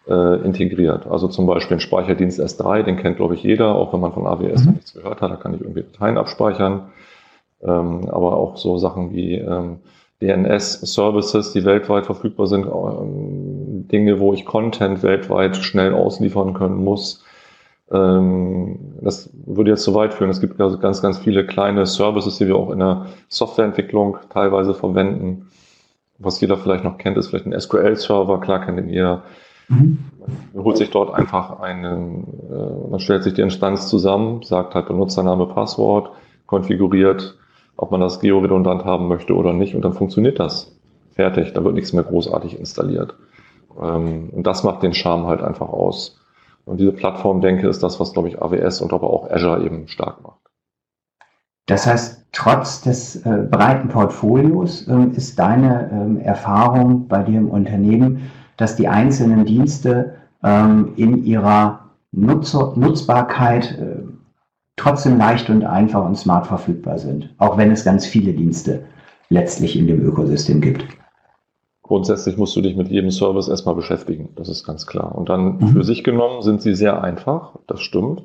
[0.08, 1.06] äh, integriert.
[1.06, 4.26] Also zum Beispiel ein Speicherdienst S3, den kennt glaube ich jeder, auch wenn man von
[4.26, 4.72] AWS mhm.
[4.72, 6.92] nichts gehört hat, da kann ich irgendwie Dateien abspeichern.
[7.62, 9.80] Ähm, aber auch so Sachen wie ähm,
[10.22, 17.22] DNS-Services, die weltweit verfügbar sind, ähm, Dinge, wo ich Content weltweit schnell ausliefern können muss
[17.86, 20.30] das würde jetzt zu weit führen.
[20.30, 24.74] Es gibt also ganz, ganz viele kleine Services, die wir auch in der Softwareentwicklung teilweise
[24.74, 25.50] verwenden.
[26.18, 28.40] Was jeder vielleicht noch kennt, ist vielleicht ein SQL-Server.
[28.40, 29.22] Klar kennt ihn jeder.
[29.68, 29.98] Mhm.
[30.52, 34.86] Man holt sich dort einfach einen, äh, man stellt sich die Instanz zusammen, sagt halt
[34.86, 36.10] Benutzername, Passwort,
[36.46, 37.36] konfiguriert,
[37.76, 40.74] ob man das georedundant haben möchte oder nicht und dann funktioniert das.
[41.14, 43.14] Fertig, da wird nichts mehr großartig installiert.
[43.80, 46.20] Ähm, und das macht den Charme halt einfach aus.
[46.64, 49.88] Und diese Plattform, denke ist das, was, glaube ich, AWS und aber auch Azure eben
[49.88, 50.40] stark macht.
[51.66, 57.48] Das heißt, trotz des äh, breiten Portfolios ähm, ist deine ähm, Erfahrung bei dir im
[57.48, 64.02] Unternehmen, dass die einzelnen Dienste ähm, in ihrer Nutzer Nutzbarkeit äh,
[64.76, 68.84] trotzdem leicht und einfach und smart verfügbar sind, auch wenn es ganz viele Dienste
[69.30, 70.84] letztlich in dem Ökosystem gibt.
[71.84, 75.14] Grundsätzlich musst du dich mit jedem Service erstmal beschäftigen, das ist ganz klar.
[75.14, 75.68] Und dann mhm.
[75.68, 78.24] für sich genommen sind sie sehr einfach, das stimmt.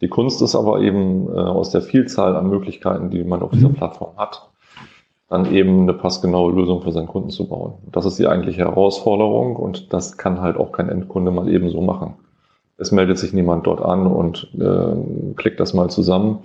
[0.00, 3.68] Die Kunst ist aber eben äh, aus der Vielzahl an Möglichkeiten, die man auf dieser
[3.68, 3.74] mhm.
[3.74, 4.48] Plattform hat,
[5.28, 7.74] dann eben eine passgenaue Lösung für seinen Kunden zu bauen.
[7.90, 11.80] Das ist die eigentliche Herausforderung und das kann halt auch kein Endkunde mal eben so
[11.80, 12.14] machen.
[12.78, 16.44] Es meldet sich niemand dort an und äh, klickt das mal zusammen.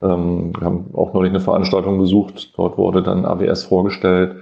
[0.00, 4.36] Ähm, wir haben auch neulich eine Veranstaltung besucht, dort wurde dann AWS vorgestellt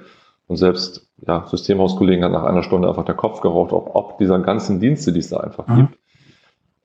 [0.48, 4.38] und selbst ja, Systemhauskollegen hat nach einer Stunde einfach der Kopf geraucht, ob, ob dieser
[4.40, 5.76] ganzen Dienste, die es da einfach mhm.
[5.76, 5.98] gibt.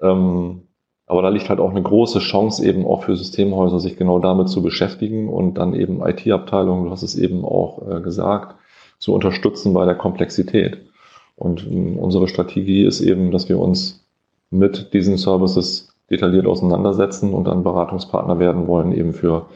[0.02, 0.62] Ähm,
[1.08, 4.50] aber da liegt halt auch eine große Chance eben auch für Systemhäuser, sich genau damit
[4.50, 8.56] zu beschäftigen und dann eben IT-Abteilungen, du hast es eben auch äh, gesagt,
[9.00, 10.86] zu unterstützen bei der Komplexität.
[11.36, 14.06] Und äh, unsere Strategie ist eben, dass wir uns
[14.50, 19.48] mit diesen Services detailliert auseinandersetzen und dann Beratungspartner werden wollen, eben für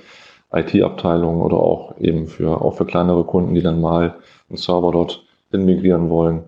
[0.52, 4.16] IT-Abteilungen oder auch eben für, auch für kleinere Kunden, die dann mal
[4.50, 6.44] einen Server dort migrieren wollen.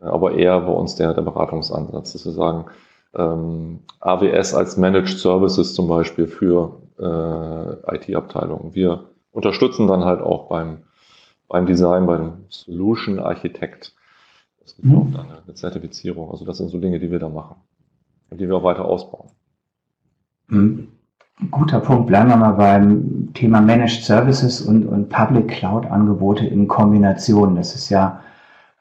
[0.00, 2.66] Aber eher bei uns der, der Beratungsansatz, dass wir sagen,
[3.14, 8.74] ähm, AWS als Managed Services zum Beispiel für äh, IT-Abteilungen.
[8.74, 10.84] Wir unterstützen dann halt auch beim,
[11.48, 13.94] beim Design, beim Solution Architect.
[14.64, 14.96] Es gibt mhm.
[14.96, 16.30] auch dann eine Zertifizierung.
[16.30, 17.56] Also das sind so Dinge, die wir da machen
[18.30, 19.30] und die wir auch weiter ausbauen.
[20.48, 20.88] Mhm.
[21.50, 22.08] Guter Punkt.
[22.08, 27.54] Bleiben wir mal beim Thema Managed Services und, und Public Cloud Angebote in Kombination.
[27.54, 28.20] Das ist ja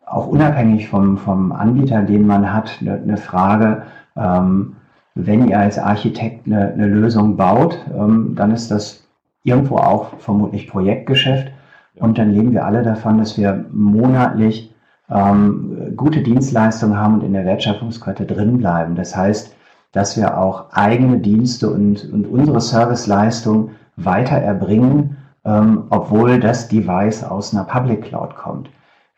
[0.08, 3.84] auch unabhängig vom, vom Anbieter, den man hat, eine, eine Frage.
[4.16, 4.76] Ähm,
[5.14, 9.08] wenn ihr als Architekt eine, eine Lösung baut, ähm, dann ist das
[9.44, 11.52] irgendwo auch vermutlich Projektgeschäft.
[11.96, 14.74] Und dann leben wir alle davon, dass wir monatlich
[15.10, 18.96] ähm, gute Dienstleistungen haben und in der Wertschöpfungskette drin bleiben.
[18.96, 19.56] Das heißt,
[19.92, 27.24] dass wir auch eigene Dienste und, und unsere Serviceleistung weiter erbringen, ähm, obwohl das Device
[27.24, 28.70] aus einer Public Cloud kommt.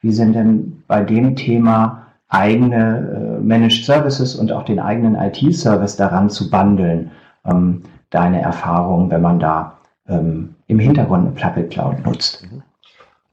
[0.01, 5.97] Wie sind denn bei dem Thema eigene äh, Managed Services und auch den eigenen IT-Service
[5.97, 7.11] daran zu bundeln?
[7.45, 9.73] Ähm, deine Erfahrung, wenn man da
[10.07, 12.47] ähm, im Hintergrund eine Public Cloud nutzt?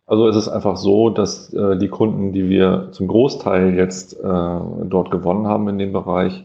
[0.07, 4.25] Also es ist einfach so, dass äh, die Kunden, die wir zum Großteil jetzt äh,
[4.25, 6.45] dort gewonnen haben in dem Bereich,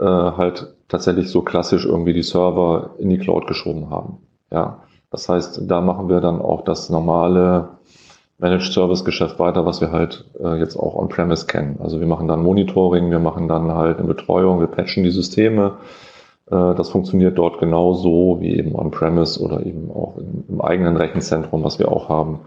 [0.00, 4.18] äh, halt tatsächlich so klassisch irgendwie die Server in die Cloud geschoben haben.
[4.50, 7.68] Ja, das heißt, da machen wir dann auch das normale
[8.38, 11.78] Managed Service Geschäft weiter, was wir halt äh, jetzt auch on-premise kennen.
[11.82, 15.76] Also wir machen dann Monitoring, wir machen dann halt eine Betreuung, wir patchen die Systeme.
[16.50, 21.64] Äh, das funktioniert dort genauso wie eben on-premise oder eben auch im, im, eigenen Rechenzentrum,
[21.64, 22.40] was wir auch haben.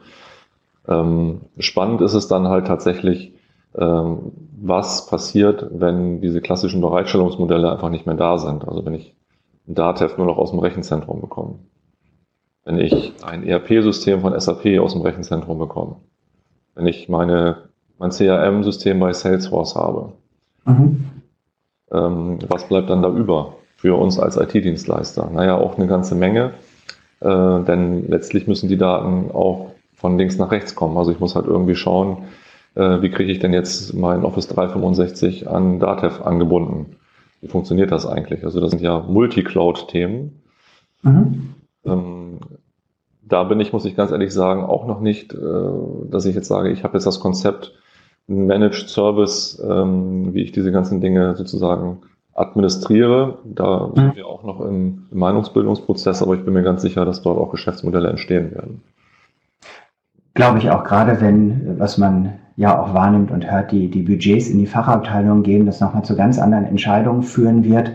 [0.87, 3.33] Ähm, spannend ist es dann halt tatsächlich,
[3.75, 8.67] was passiert, wenn diese klassischen Bereitstellungsmodelle einfach nicht mehr da sind.
[8.67, 9.15] Also wenn ich
[9.67, 11.55] ein DATEV nur noch aus dem Rechenzentrum bekomme.
[12.65, 15.97] Wenn ich ein ERP-System von SAP aus dem Rechenzentrum bekomme.
[16.75, 20.13] Wenn ich meine, mein CRM-System bei Salesforce habe.
[20.65, 21.05] Mhm.
[21.91, 25.29] Ähm, was bleibt dann da über für uns als IT-Dienstleister?
[25.31, 26.53] Naja, auch eine ganze Menge.
[27.19, 30.97] Äh, denn letztlich müssen die Daten auch von links nach rechts kommen.
[30.97, 32.25] Also ich muss halt irgendwie schauen,
[32.75, 36.97] äh, wie kriege ich denn jetzt mein Office 365 an Datev angebunden?
[37.41, 38.43] Wie funktioniert das eigentlich?
[38.43, 40.41] Also das sind ja Multi-Cloud-Themen.
[41.03, 41.55] Mhm.
[41.85, 42.39] Ähm,
[43.21, 45.37] da bin ich, muss ich ganz ehrlich sagen, auch noch nicht, äh,
[46.09, 47.73] dass ich jetzt sage, ich habe jetzt das Konzept
[48.27, 51.99] Managed Service, ähm, wie ich diese ganzen Dinge sozusagen
[52.33, 53.39] administriere.
[53.43, 53.95] Da mhm.
[53.95, 57.37] sind wir auch noch im, im Meinungsbildungsprozess, aber ich bin mir ganz sicher, dass dort
[57.37, 58.81] auch Geschäftsmodelle entstehen werden.
[60.33, 64.49] Glaube ich auch, gerade wenn, was man ja auch wahrnimmt und hört, die, die Budgets
[64.49, 67.91] in die Fachabteilung gehen, das nochmal zu ganz anderen Entscheidungen führen wird.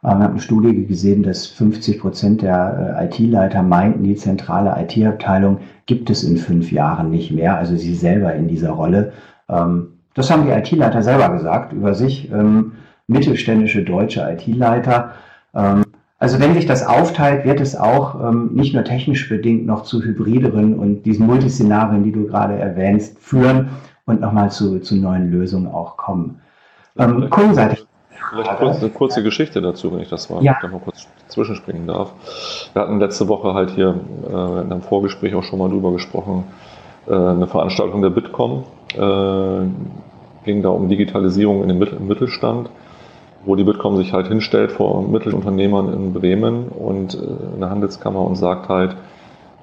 [0.00, 5.58] Wir haben eine Studie gesehen, dass 50 Prozent der äh, IT-Leiter meinten, die zentrale IT-Abteilung
[5.86, 9.12] gibt es in fünf Jahren nicht mehr, also sie selber in dieser Rolle.
[9.48, 12.72] Ähm, das haben die IT-Leiter selber gesagt über sich, ähm,
[13.08, 15.12] mittelständische deutsche IT-Leiter.
[15.54, 15.82] Ähm,
[16.20, 20.76] also wenn sich das aufteilt, wird es auch nicht nur technisch bedingt noch zu hybrideren
[20.76, 23.68] und diesen Multiszenarien, die du gerade erwähnst, führen
[24.08, 26.40] und nochmal zu, zu neuen Lösungen auch kommen.
[26.96, 27.86] Ähm, kundenseitig.
[28.30, 30.56] Vielleicht kurz, eine kurze Geschichte dazu, wenn ich das mal, ja.
[30.60, 32.12] da mal kurz zwischenspringen darf.
[32.72, 33.94] Wir hatten letzte Woche halt hier
[34.26, 36.44] äh, in einem Vorgespräch auch schon mal drüber gesprochen,
[37.06, 38.64] äh, eine Veranstaltung der Bitkom.
[38.94, 39.66] Äh,
[40.44, 42.70] ging da um Digitalisierung in dem Mittelstand,
[43.44, 47.18] wo die Bitkom sich halt hinstellt vor Mittelunternehmern in Bremen und äh,
[47.54, 48.96] in der Handelskammer und sagt halt,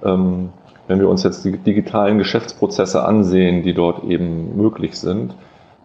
[0.03, 0.49] ähm,
[0.88, 5.36] wenn wir uns jetzt die digitalen Geschäftsprozesse ansehen, die dort eben möglich sind,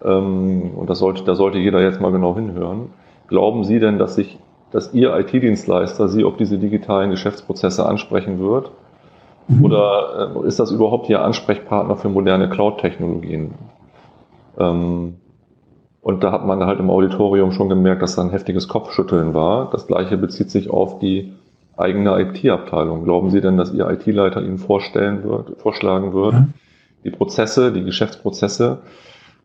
[0.04, 2.90] ähm, und das sollte, da sollte jeder jetzt mal genau hinhören,
[3.28, 4.38] glauben Sie denn, dass sich,
[4.70, 8.70] dass Ihr IT-Dienstleister Sie auf diese digitalen Geschäftsprozesse ansprechen wird?
[9.48, 9.64] Mhm.
[9.64, 13.54] Oder äh, ist das überhaupt Ihr Ansprechpartner für moderne Cloud-Technologien?
[14.58, 15.14] Ähm,
[16.02, 19.68] und da hat man halt im Auditorium schon gemerkt, dass da ein heftiges Kopfschütteln war.
[19.70, 21.34] Das gleiche bezieht sich auf die
[21.80, 23.04] eigene IT-Abteilung.
[23.04, 26.54] Glauben Sie denn, dass Ihr IT-Leiter Ihnen vorstellen wird, vorschlagen wird, mhm.
[27.04, 28.78] die Prozesse, die Geschäftsprozesse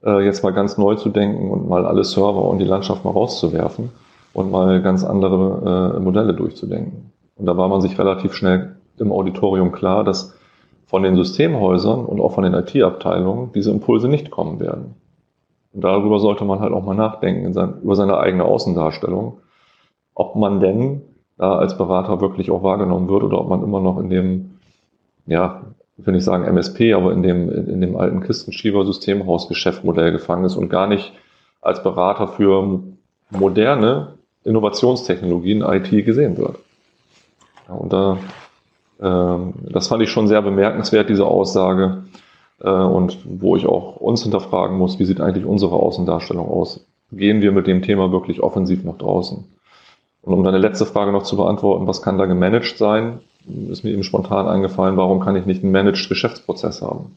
[0.04, 3.12] äh, jetzt mal ganz neu zu denken und mal alle Server und die Landschaft mal
[3.12, 3.92] rauszuwerfen
[4.34, 7.12] und mal ganz andere äh, Modelle durchzudenken?
[7.36, 10.38] Und da war man sich relativ schnell im Auditorium klar, dass
[10.86, 14.96] von den Systemhäusern und auch von den IT-Abteilungen diese Impulse nicht kommen werden.
[15.74, 19.40] Und darüber sollte man halt auch mal nachdenken, sein, über seine eigene Außendarstellung,
[20.14, 21.02] ob man denn
[21.38, 24.58] da als Berater wirklich auch wahrgenommen wird oder ob man immer noch in dem,
[25.26, 25.64] ja,
[25.98, 30.70] ich will nicht sagen MSP, aber in dem, in dem alten Kistenschieber-Systemhausgeschäftmodell gefangen ist und
[30.70, 31.14] gar nicht
[31.62, 32.82] als Berater für
[33.32, 36.60] moderne Innovationstechnologien IT gesehen wird.
[37.68, 38.18] Ja, und da,
[39.00, 42.04] äh, das fand ich schon sehr bemerkenswert, diese Aussage.
[42.62, 46.86] Äh, und wo ich auch uns hinterfragen muss, wie sieht eigentlich unsere Außendarstellung aus?
[47.12, 49.46] Gehen wir mit dem Thema wirklich offensiv nach draußen?
[50.26, 53.20] Und um deine letzte Frage noch zu beantworten, was kann da gemanagt sein,
[53.70, 57.16] ist mir eben spontan eingefallen, warum kann ich nicht einen managed Geschäftsprozess haben,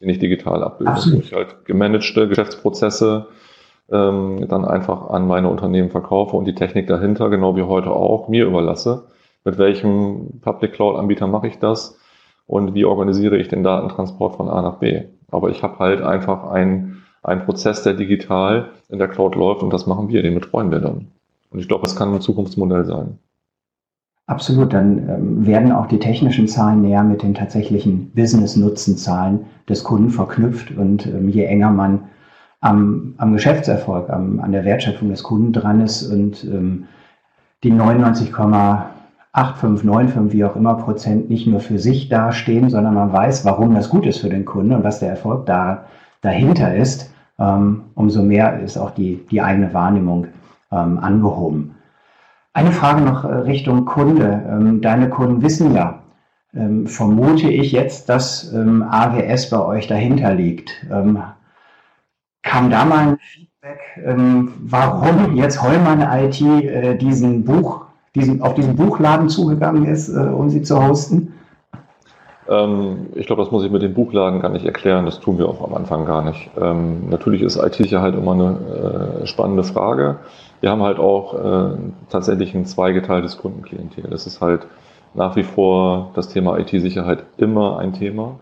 [0.00, 3.28] den ich digital abbilde, wo ich halt gemanagte Geschäftsprozesse
[3.92, 8.28] ähm, dann einfach an meine Unternehmen verkaufe und die Technik dahinter, genau wie heute auch,
[8.28, 9.04] mir überlasse.
[9.44, 11.98] Mit welchem Public Cloud Anbieter mache ich das
[12.48, 15.04] und wie organisiere ich den Datentransport von A nach B?
[15.30, 19.72] Aber ich habe halt einfach einen, einen Prozess, der digital in der Cloud läuft und
[19.72, 21.12] das machen wir, den betreuen wir dann.
[21.50, 23.18] Und ich glaube, das kann ein Zukunftsmodell sein.
[24.26, 30.10] Absolut, dann ähm, werden auch die technischen Zahlen näher mit den tatsächlichen Business-Nutzen-Zahlen des Kunden
[30.10, 30.70] verknüpft.
[30.70, 32.04] Und ähm, je enger man
[32.60, 36.84] am, am Geschäftserfolg, am, an der Wertschöpfung des Kunden dran ist und ähm,
[37.64, 43.74] die 99,8595, wie auch immer Prozent nicht nur für sich dastehen, sondern man weiß, warum
[43.74, 45.86] das gut ist für den Kunden und was der Erfolg da,
[46.20, 47.10] dahinter ist,
[47.40, 50.28] ähm, umso mehr ist auch die, die eigene Wahrnehmung
[50.72, 51.74] ähm, angehoben.
[52.52, 54.42] Eine Frage noch äh, Richtung Kunde.
[54.48, 56.02] Ähm, deine Kunden wissen ja,
[56.54, 60.84] ähm, vermute ich jetzt, dass ähm, AWS bei euch dahinter liegt.
[62.42, 63.80] Kam da mal ein Feedback,
[64.62, 67.82] warum jetzt Heumann IT äh, diesen Buch,
[68.14, 71.34] diesen, auf diesen Buchladen zugegangen ist, äh, um sie zu hosten?
[73.14, 75.04] Ich glaube, das muss ich mit dem Buchladen gar nicht erklären.
[75.04, 76.50] Das tun wir auch am Anfang gar nicht.
[76.56, 80.18] Natürlich ist IT-Sicherheit immer eine spannende Frage.
[80.60, 81.76] Wir haben halt auch äh,
[82.10, 84.04] tatsächlich ein zweigeteiltes Kundenklientel.
[84.10, 84.66] Das ist halt
[85.14, 88.40] nach wie vor das Thema IT-Sicherheit immer ein Thema.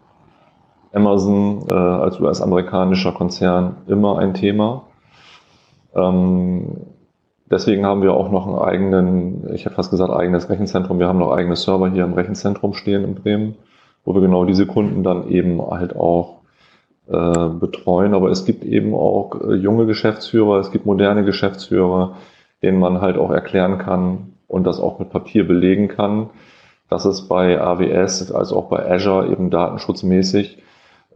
[0.93, 4.85] Amazon äh, als US-amerikanischer Konzern immer ein Thema.
[5.95, 6.79] Ähm,
[7.51, 10.99] deswegen haben wir auch noch einen eigenen, ich hätte fast gesagt, eigenes Rechenzentrum.
[10.99, 13.55] Wir haben noch eigene Server hier im Rechenzentrum stehen in Bremen
[14.09, 16.38] wo wir genau diese Kunden dann eben halt auch
[17.11, 18.15] äh, betreuen.
[18.15, 22.17] Aber es gibt eben auch äh, junge Geschäftsführer, es gibt moderne Geschäftsführer,
[22.63, 26.31] denen man halt auch erklären kann und das auch mit Papier belegen kann,
[26.89, 30.63] dass es bei AWS als auch bei Azure eben datenschutzmäßig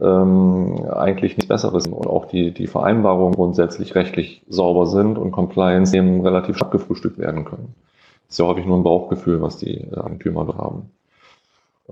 [0.01, 5.95] ähm, eigentlich nichts Besseres und auch die, die Vereinbarungen grundsätzlich rechtlich sauber sind und Compliance
[5.95, 7.75] eben relativ abgefrühstückt werden können.
[8.27, 10.89] Das ist ja häufig nur ein Bauchgefühl, was die Eigentümer haben.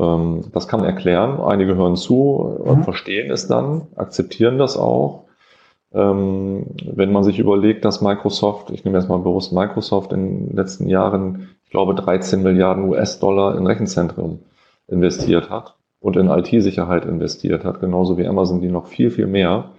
[0.01, 1.39] Ähm, das kann man erklären.
[1.39, 2.83] Einige hören zu und mhm.
[2.83, 5.25] verstehen es dann, akzeptieren das auch.
[5.93, 10.55] Ähm, wenn man sich überlegt, dass Microsoft, ich nehme jetzt mal bewusst Microsoft in den
[10.55, 14.39] letzten Jahren, ich glaube, 13 Milliarden US-Dollar in Rechenzentren
[14.87, 19.71] investiert hat und in IT-Sicherheit investiert hat, genauso wie Amazon, die noch viel, viel mehr,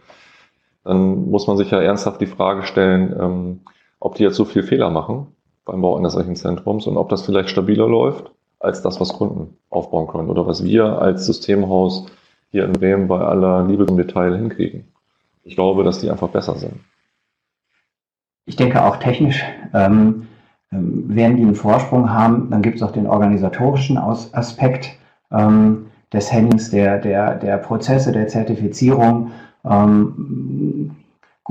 [0.85, 3.61] dann muss man sich ja ernsthaft die Frage stellen, ähm,
[3.99, 5.29] ob die jetzt so viel Fehler machen
[5.65, 10.07] beim Bau eines Rechenzentrums und ob das vielleicht stabiler läuft als das, was Kunden aufbauen
[10.07, 12.07] können oder was wir als Systemhaus
[12.51, 14.85] hier in Bremen bei aller Liebe zum Detail hinkriegen.
[15.44, 16.75] Ich glaube, dass die einfach besser sind.
[18.44, 20.29] Ich denke auch technisch ähm,
[20.70, 22.51] ähm werden die einen Vorsprung haben.
[22.51, 24.96] Dann gibt es auch den organisatorischen Aus Aspekt
[25.31, 29.33] ähm, des Handlings der, der, der Prozesse, der Zertifizierung.
[29.64, 30.96] Ähm,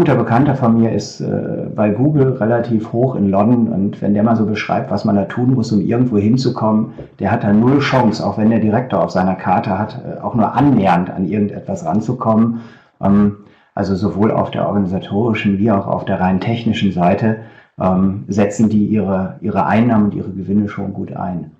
[0.01, 4.23] guter Bekannter von mir ist äh, bei Google relativ hoch in London und wenn der
[4.23, 7.77] mal so beschreibt, was man da tun muss, um irgendwo hinzukommen, der hat da null
[7.77, 11.85] Chance, auch wenn der Direktor auf seiner Karte hat, äh, auch nur annähernd an irgendetwas
[11.85, 12.61] ranzukommen.
[12.99, 13.35] Ähm,
[13.75, 17.41] also sowohl auf der organisatorischen wie auch auf der rein technischen Seite
[17.79, 21.51] ähm, setzen die ihre, ihre Einnahmen und ihre Gewinne schon gut ein.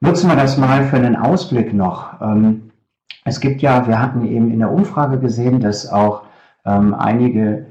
[0.00, 2.20] Nutzen wir das mal für einen Ausblick noch.
[2.20, 2.70] Ähm,
[3.24, 6.25] es gibt ja, wir hatten eben in der Umfrage gesehen, dass auch
[6.66, 7.66] ähm, einige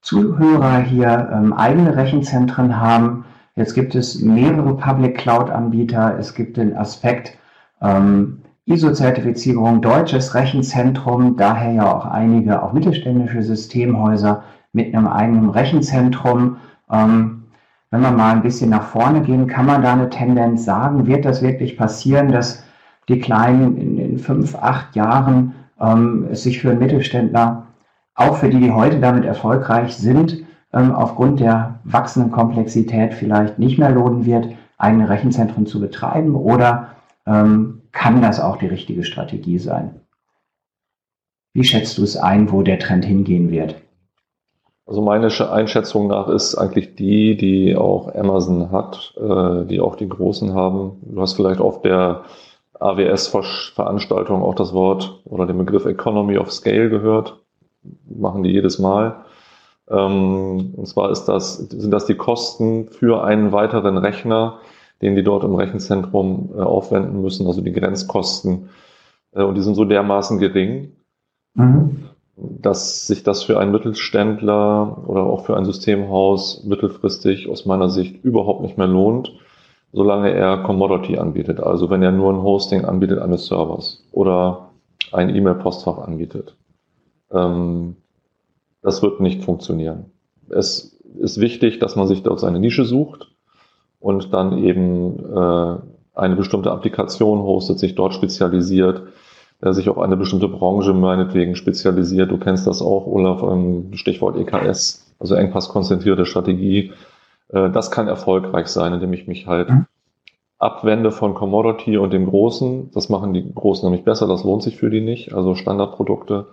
[0.00, 3.24] Zuhörer hier ähm, eigene Rechenzentren haben.
[3.56, 6.16] Jetzt gibt es mehrere Public Cloud Anbieter.
[6.18, 7.36] Es gibt den Aspekt
[7.82, 16.56] ähm, ISO-Zertifizierung, deutsches Rechenzentrum, daher ja auch einige, auch mittelständische Systemhäuser mit einem eigenen Rechenzentrum.
[16.90, 17.44] Ähm,
[17.90, 21.06] wenn wir mal ein bisschen nach vorne gehen, kann man da eine Tendenz sagen?
[21.06, 22.64] Wird das wirklich passieren, dass
[23.08, 27.65] die Kleinen in, in fünf, acht Jahren ähm, es sich für Mittelständler,
[28.16, 33.78] auch für die, die heute damit erfolgreich sind, ähm, aufgrund der wachsenden Komplexität vielleicht nicht
[33.78, 34.48] mehr lohnen wird,
[34.78, 36.34] eigene Rechenzentren zu betreiben?
[36.34, 40.00] Oder ähm, kann das auch die richtige Strategie sein?
[41.54, 43.76] Wie schätzt du es ein, wo der Trend hingehen wird?
[44.86, 50.08] Also meine Einschätzung nach ist eigentlich die, die auch Amazon hat, äh, die auch die
[50.08, 51.02] Großen haben.
[51.02, 52.24] Du hast vielleicht auf der
[52.78, 57.40] AWS-Veranstaltung auch das Wort oder den Begriff Economy of Scale gehört.
[58.08, 59.24] Machen die jedes Mal.
[59.88, 64.58] Ähm, und zwar ist das, sind das die Kosten für einen weiteren Rechner,
[65.02, 68.70] den die dort im Rechenzentrum äh, aufwenden müssen, also die Grenzkosten.
[69.32, 70.92] Äh, und die sind so dermaßen gering,
[71.54, 77.88] mhm dass sich das für einen Mittelständler oder auch für ein Systemhaus mittelfristig aus meiner
[77.88, 79.32] Sicht überhaupt nicht mehr lohnt,
[79.92, 81.60] solange er Commodity anbietet.
[81.60, 84.70] Also wenn er nur ein Hosting anbietet eines Servers oder
[85.12, 86.56] ein E-Mail-Postfach anbietet.
[87.32, 87.96] Ähm,
[88.82, 90.12] das wird nicht funktionieren.
[90.48, 93.32] Es ist wichtig, dass man sich dort seine Nische sucht
[94.00, 95.76] und dann eben äh,
[96.14, 99.02] eine bestimmte Applikation hostet, sich dort spezialisiert,
[99.62, 102.30] der sich auf eine bestimmte Branche meinetwegen spezialisiert.
[102.30, 103.42] Du kennst das auch, Olaf,
[103.96, 106.92] Stichwort EKS, also engpasskonzentrierte Strategie.
[107.48, 109.86] Äh, das kann erfolgreich sein, indem ich mich halt mhm.
[110.58, 112.90] abwende von Commodity und dem Großen.
[112.92, 115.34] Das machen die Großen nämlich besser, das lohnt sich für die nicht.
[115.34, 116.46] Also Standardprodukte.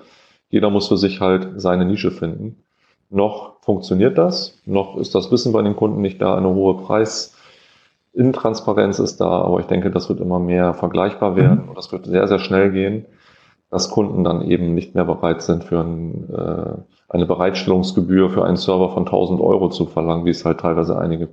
[0.53, 2.63] Jeder muss für sich halt seine Nische finden.
[3.09, 7.35] Noch funktioniert das, noch ist das Wissen bei den Kunden nicht da, eine hohe Preis,
[8.13, 11.69] Intransparenz ist da, aber ich denke, das wird immer mehr vergleichbar werden mhm.
[11.69, 13.05] und das wird sehr, sehr schnell gehen,
[13.71, 16.73] dass Kunden dann eben nicht mehr bereit sind, für ein, äh,
[17.09, 21.29] eine Bereitstellungsgebühr für einen Server von 1000 Euro zu verlangen, wie es halt teilweise einige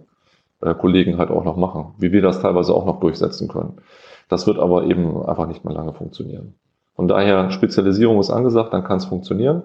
[0.63, 3.83] äh, Kollegen halt auch noch machen, wie wir das teilweise auch noch durchsetzen können.
[4.31, 6.55] Das wird aber eben einfach nicht mehr lange funktionieren.
[7.01, 9.63] Von daher, Spezialisierung ist angesagt, dann kann es funktionieren.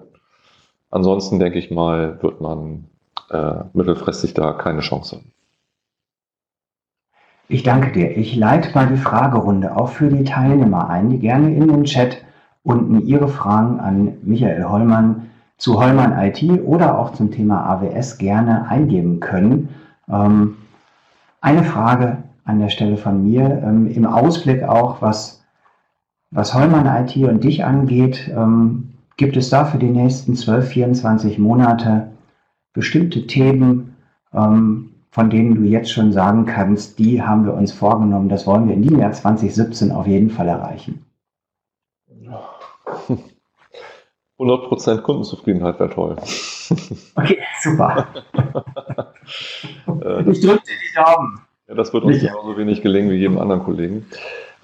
[0.90, 2.84] Ansonsten denke ich mal, wird man
[3.28, 5.32] äh, mittelfristig da keine Chance haben.
[7.48, 8.16] Ich danke dir.
[8.16, 12.22] Ich leite mal die Fragerunde auch für die Teilnehmer ein, die gerne in den Chat
[12.62, 15.28] unten ihre Fragen an Michael Hollmann
[15.58, 19.74] zu Hollmann IT oder auch zum Thema AWS gerne eingeben können.
[20.08, 20.56] Ähm,
[21.42, 22.16] eine Frage
[22.46, 25.35] an der Stelle von mir, ähm, im Ausblick auch, was,
[26.36, 31.38] was Hollmann IT und dich angeht, ähm, gibt es da für die nächsten 12, 24
[31.38, 32.08] Monate
[32.74, 33.96] bestimmte Themen,
[34.34, 38.68] ähm, von denen du jetzt schon sagen kannst, die haben wir uns vorgenommen, das wollen
[38.68, 41.06] wir in diesem Jahr 2017 auf jeden Fall erreichen?
[44.38, 46.16] 100% Kundenzufriedenheit wäre toll.
[47.14, 48.08] Okay, super.
[50.26, 51.40] ich drücke dir die Daumen.
[51.68, 54.04] Das wird uns genauso wenig gelingen wie jedem anderen Kollegen.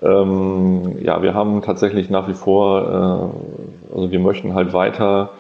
[0.03, 2.83] Ähm, ja, wir haben tatsächlich nach wie vor,
[3.93, 5.31] äh, also wir möchten halt weiter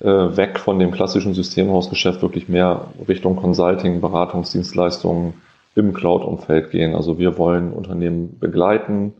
[0.00, 5.34] äh, weg von dem klassischen Systemhausgeschäft wirklich mehr Richtung Consulting, Beratungsdienstleistungen
[5.74, 6.94] im Cloud-Umfeld gehen.
[6.94, 9.14] Also wir wollen Unternehmen begleiten,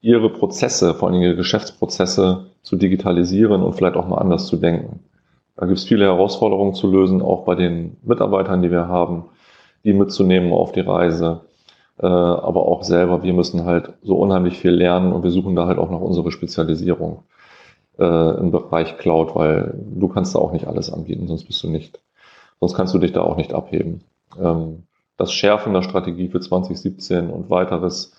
[0.00, 5.00] ihre Prozesse, vor allem ihre Geschäftsprozesse zu digitalisieren und vielleicht auch mal anders zu denken.
[5.56, 9.24] Da gibt es viele Herausforderungen zu lösen, auch bei den Mitarbeitern, die wir haben,
[9.84, 11.40] die mitzunehmen auf die Reise.
[12.00, 15.66] Äh, aber auch selber, wir müssen halt so unheimlich viel lernen und wir suchen da
[15.66, 17.24] halt auch noch unsere Spezialisierung
[17.98, 21.68] äh, im Bereich Cloud, weil du kannst da auch nicht alles anbieten, sonst bist du
[21.68, 22.00] nicht,
[22.60, 24.04] sonst kannst du dich da auch nicht abheben.
[24.40, 24.84] Ähm,
[25.16, 28.12] das Schärfen der Strategie für 2017 und weiteres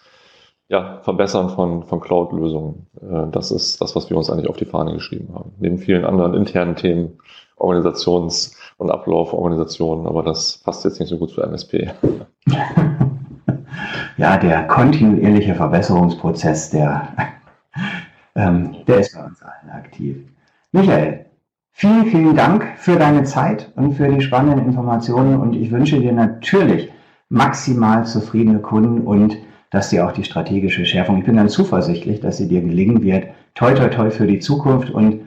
[0.67, 2.87] ja, Verbessern von, von Cloud-Lösungen.
[3.01, 5.53] Äh, das ist das, was wir uns eigentlich auf die Fahne geschrieben haben.
[5.59, 7.19] Neben vielen anderen internen Themen,
[7.57, 11.91] Organisations- und Ablauforganisationen, aber das passt jetzt nicht so gut zu MSP.
[14.19, 17.07] Ja, der kontinuierliche Verbesserungsprozess, der,
[18.35, 20.17] ähm, der ist bei uns allen aktiv.
[20.73, 21.25] Michael,
[21.71, 26.11] vielen, vielen Dank für deine Zeit und für die spannenden Informationen und ich wünsche dir
[26.11, 26.91] natürlich
[27.29, 29.37] maximal zufriedene Kunden und
[29.69, 33.27] dass dir auch die strategische Schärfung, ich bin ganz zuversichtlich, dass sie dir gelingen wird.
[33.55, 35.21] Toi, toi, toi für die Zukunft und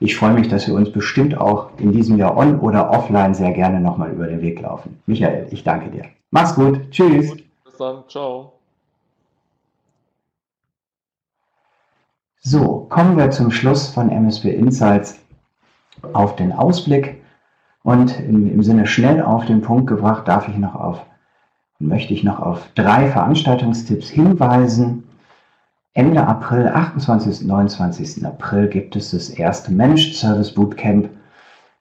[0.00, 3.52] ich freue mich, dass wir uns bestimmt auch in diesem Jahr on oder offline sehr
[3.52, 4.98] gerne nochmal über den Weg laufen.
[5.06, 6.06] Michael, ich danke dir.
[6.32, 6.90] Mach's gut.
[6.90, 7.43] Tschüss.
[7.78, 8.04] Dann.
[8.08, 8.52] Ciao.
[12.40, 15.18] So, kommen wir zum Schluss von MSP Insights
[16.12, 17.22] auf den Ausblick.
[17.82, 21.04] Und im, im Sinne schnell auf den Punkt gebracht, darf ich noch auf
[21.78, 25.04] möchte ich noch auf drei Veranstaltungstipps hinweisen.
[25.92, 27.42] Ende April, 28.
[27.42, 28.26] und 29.
[28.26, 31.08] April gibt es das erste Managed Service Bootcamp,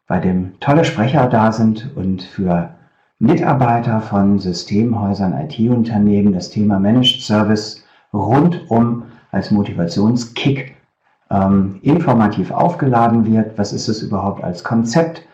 [0.08, 2.76] bei dem tolle Sprecher da sind und für
[3.24, 7.82] Mitarbeiter von Systemhäusern, IT-Unternehmen das Thema Managed Service
[8.14, 10.76] rundum als Motivationskick
[11.32, 13.58] ähm, informativ aufgeladen wird.
[13.58, 15.26] Was ist es überhaupt als Konzept?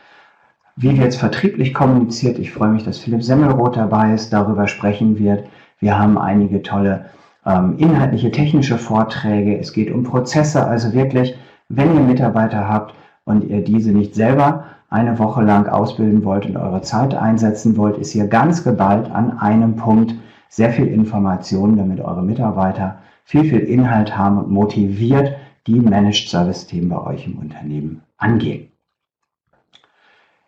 [0.76, 2.38] Wie wird es vertrieblich kommuniziert?
[2.38, 5.46] Ich freue mich, dass Philipp Semmelroth dabei ist, darüber sprechen wird.
[5.80, 7.06] Wir haben einige tolle
[7.44, 9.58] ähm, inhaltliche, technische Vorträge.
[9.58, 10.64] Es geht um Prozesse.
[10.64, 11.36] Also wirklich,
[11.70, 12.94] wenn ihr Mitarbeiter habt
[13.26, 17.98] und ihr diese nicht selber eine Woche lang ausbilden wollt und eure Zeit einsetzen wollt,
[17.98, 20.16] ist hier ganz geballt an einem Punkt
[20.50, 25.36] sehr viel Information, damit eure Mitarbeiter viel, viel Inhalt haben und motiviert
[25.68, 28.70] die Managed Service Themen bei euch im Unternehmen angehen.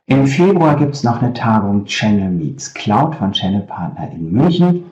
[0.07, 4.83] Im Februar gibt es noch eine Tagung Channel Meets Cloud von Channel Partner in München.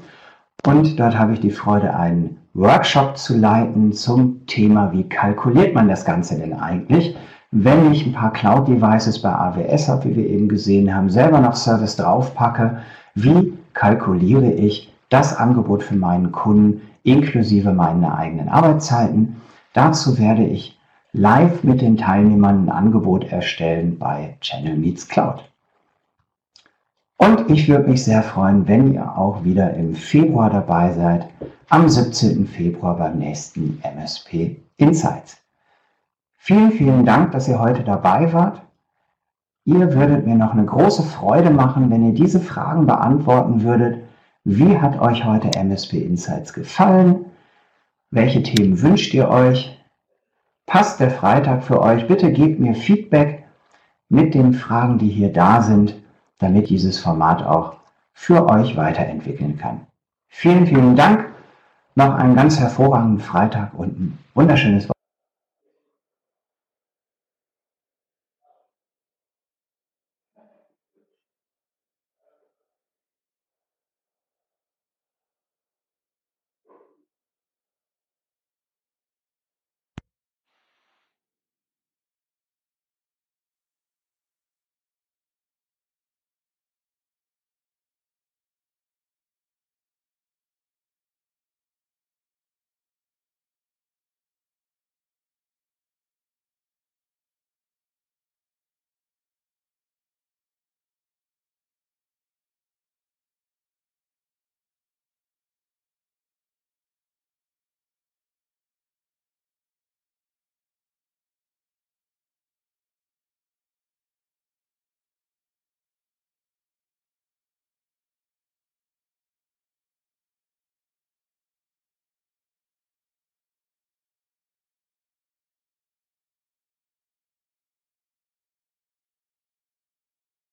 [0.65, 5.87] Und dort habe ich die Freude, einen Workshop zu leiten zum Thema, wie kalkuliert man
[5.87, 7.17] das Ganze denn eigentlich,
[7.51, 11.55] wenn ich ein paar Cloud-Devices bei AWS habe, wie wir eben gesehen haben, selber noch
[11.55, 12.81] Service draufpacke,
[13.15, 19.41] wie kalkuliere ich das Angebot für meinen Kunden inklusive meiner eigenen Arbeitszeiten.
[19.73, 20.77] Dazu werde ich
[21.11, 25.43] live mit den Teilnehmern ein Angebot erstellen bei Channel Meets Cloud.
[27.17, 31.27] Und ich würde mich sehr freuen, wenn ihr auch wieder im Februar dabei seid,
[31.67, 32.47] am 17.
[32.47, 35.37] Februar beim nächsten MSP Insights.
[36.49, 38.63] Vielen, vielen Dank, dass ihr heute dabei wart.
[39.65, 44.03] Ihr würdet mir noch eine große Freude machen, wenn ihr diese Fragen beantworten würdet.
[44.45, 47.25] Wie hat euch heute MSP Insights gefallen?
[48.09, 49.79] Welche Themen wünscht ihr euch?
[50.65, 52.07] passt der Freitag für euch?
[52.07, 53.43] Bitte gebt mir Feedback
[54.09, 55.93] mit den Fragen, die hier da sind,
[56.39, 57.75] damit dieses Format auch
[58.11, 59.81] für euch weiterentwickeln kann.
[60.29, 61.27] Vielen, vielen Dank.
[61.93, 64.98] Noch einen ganz hervorragenden Freitag und ein wunderschönes Wochenende.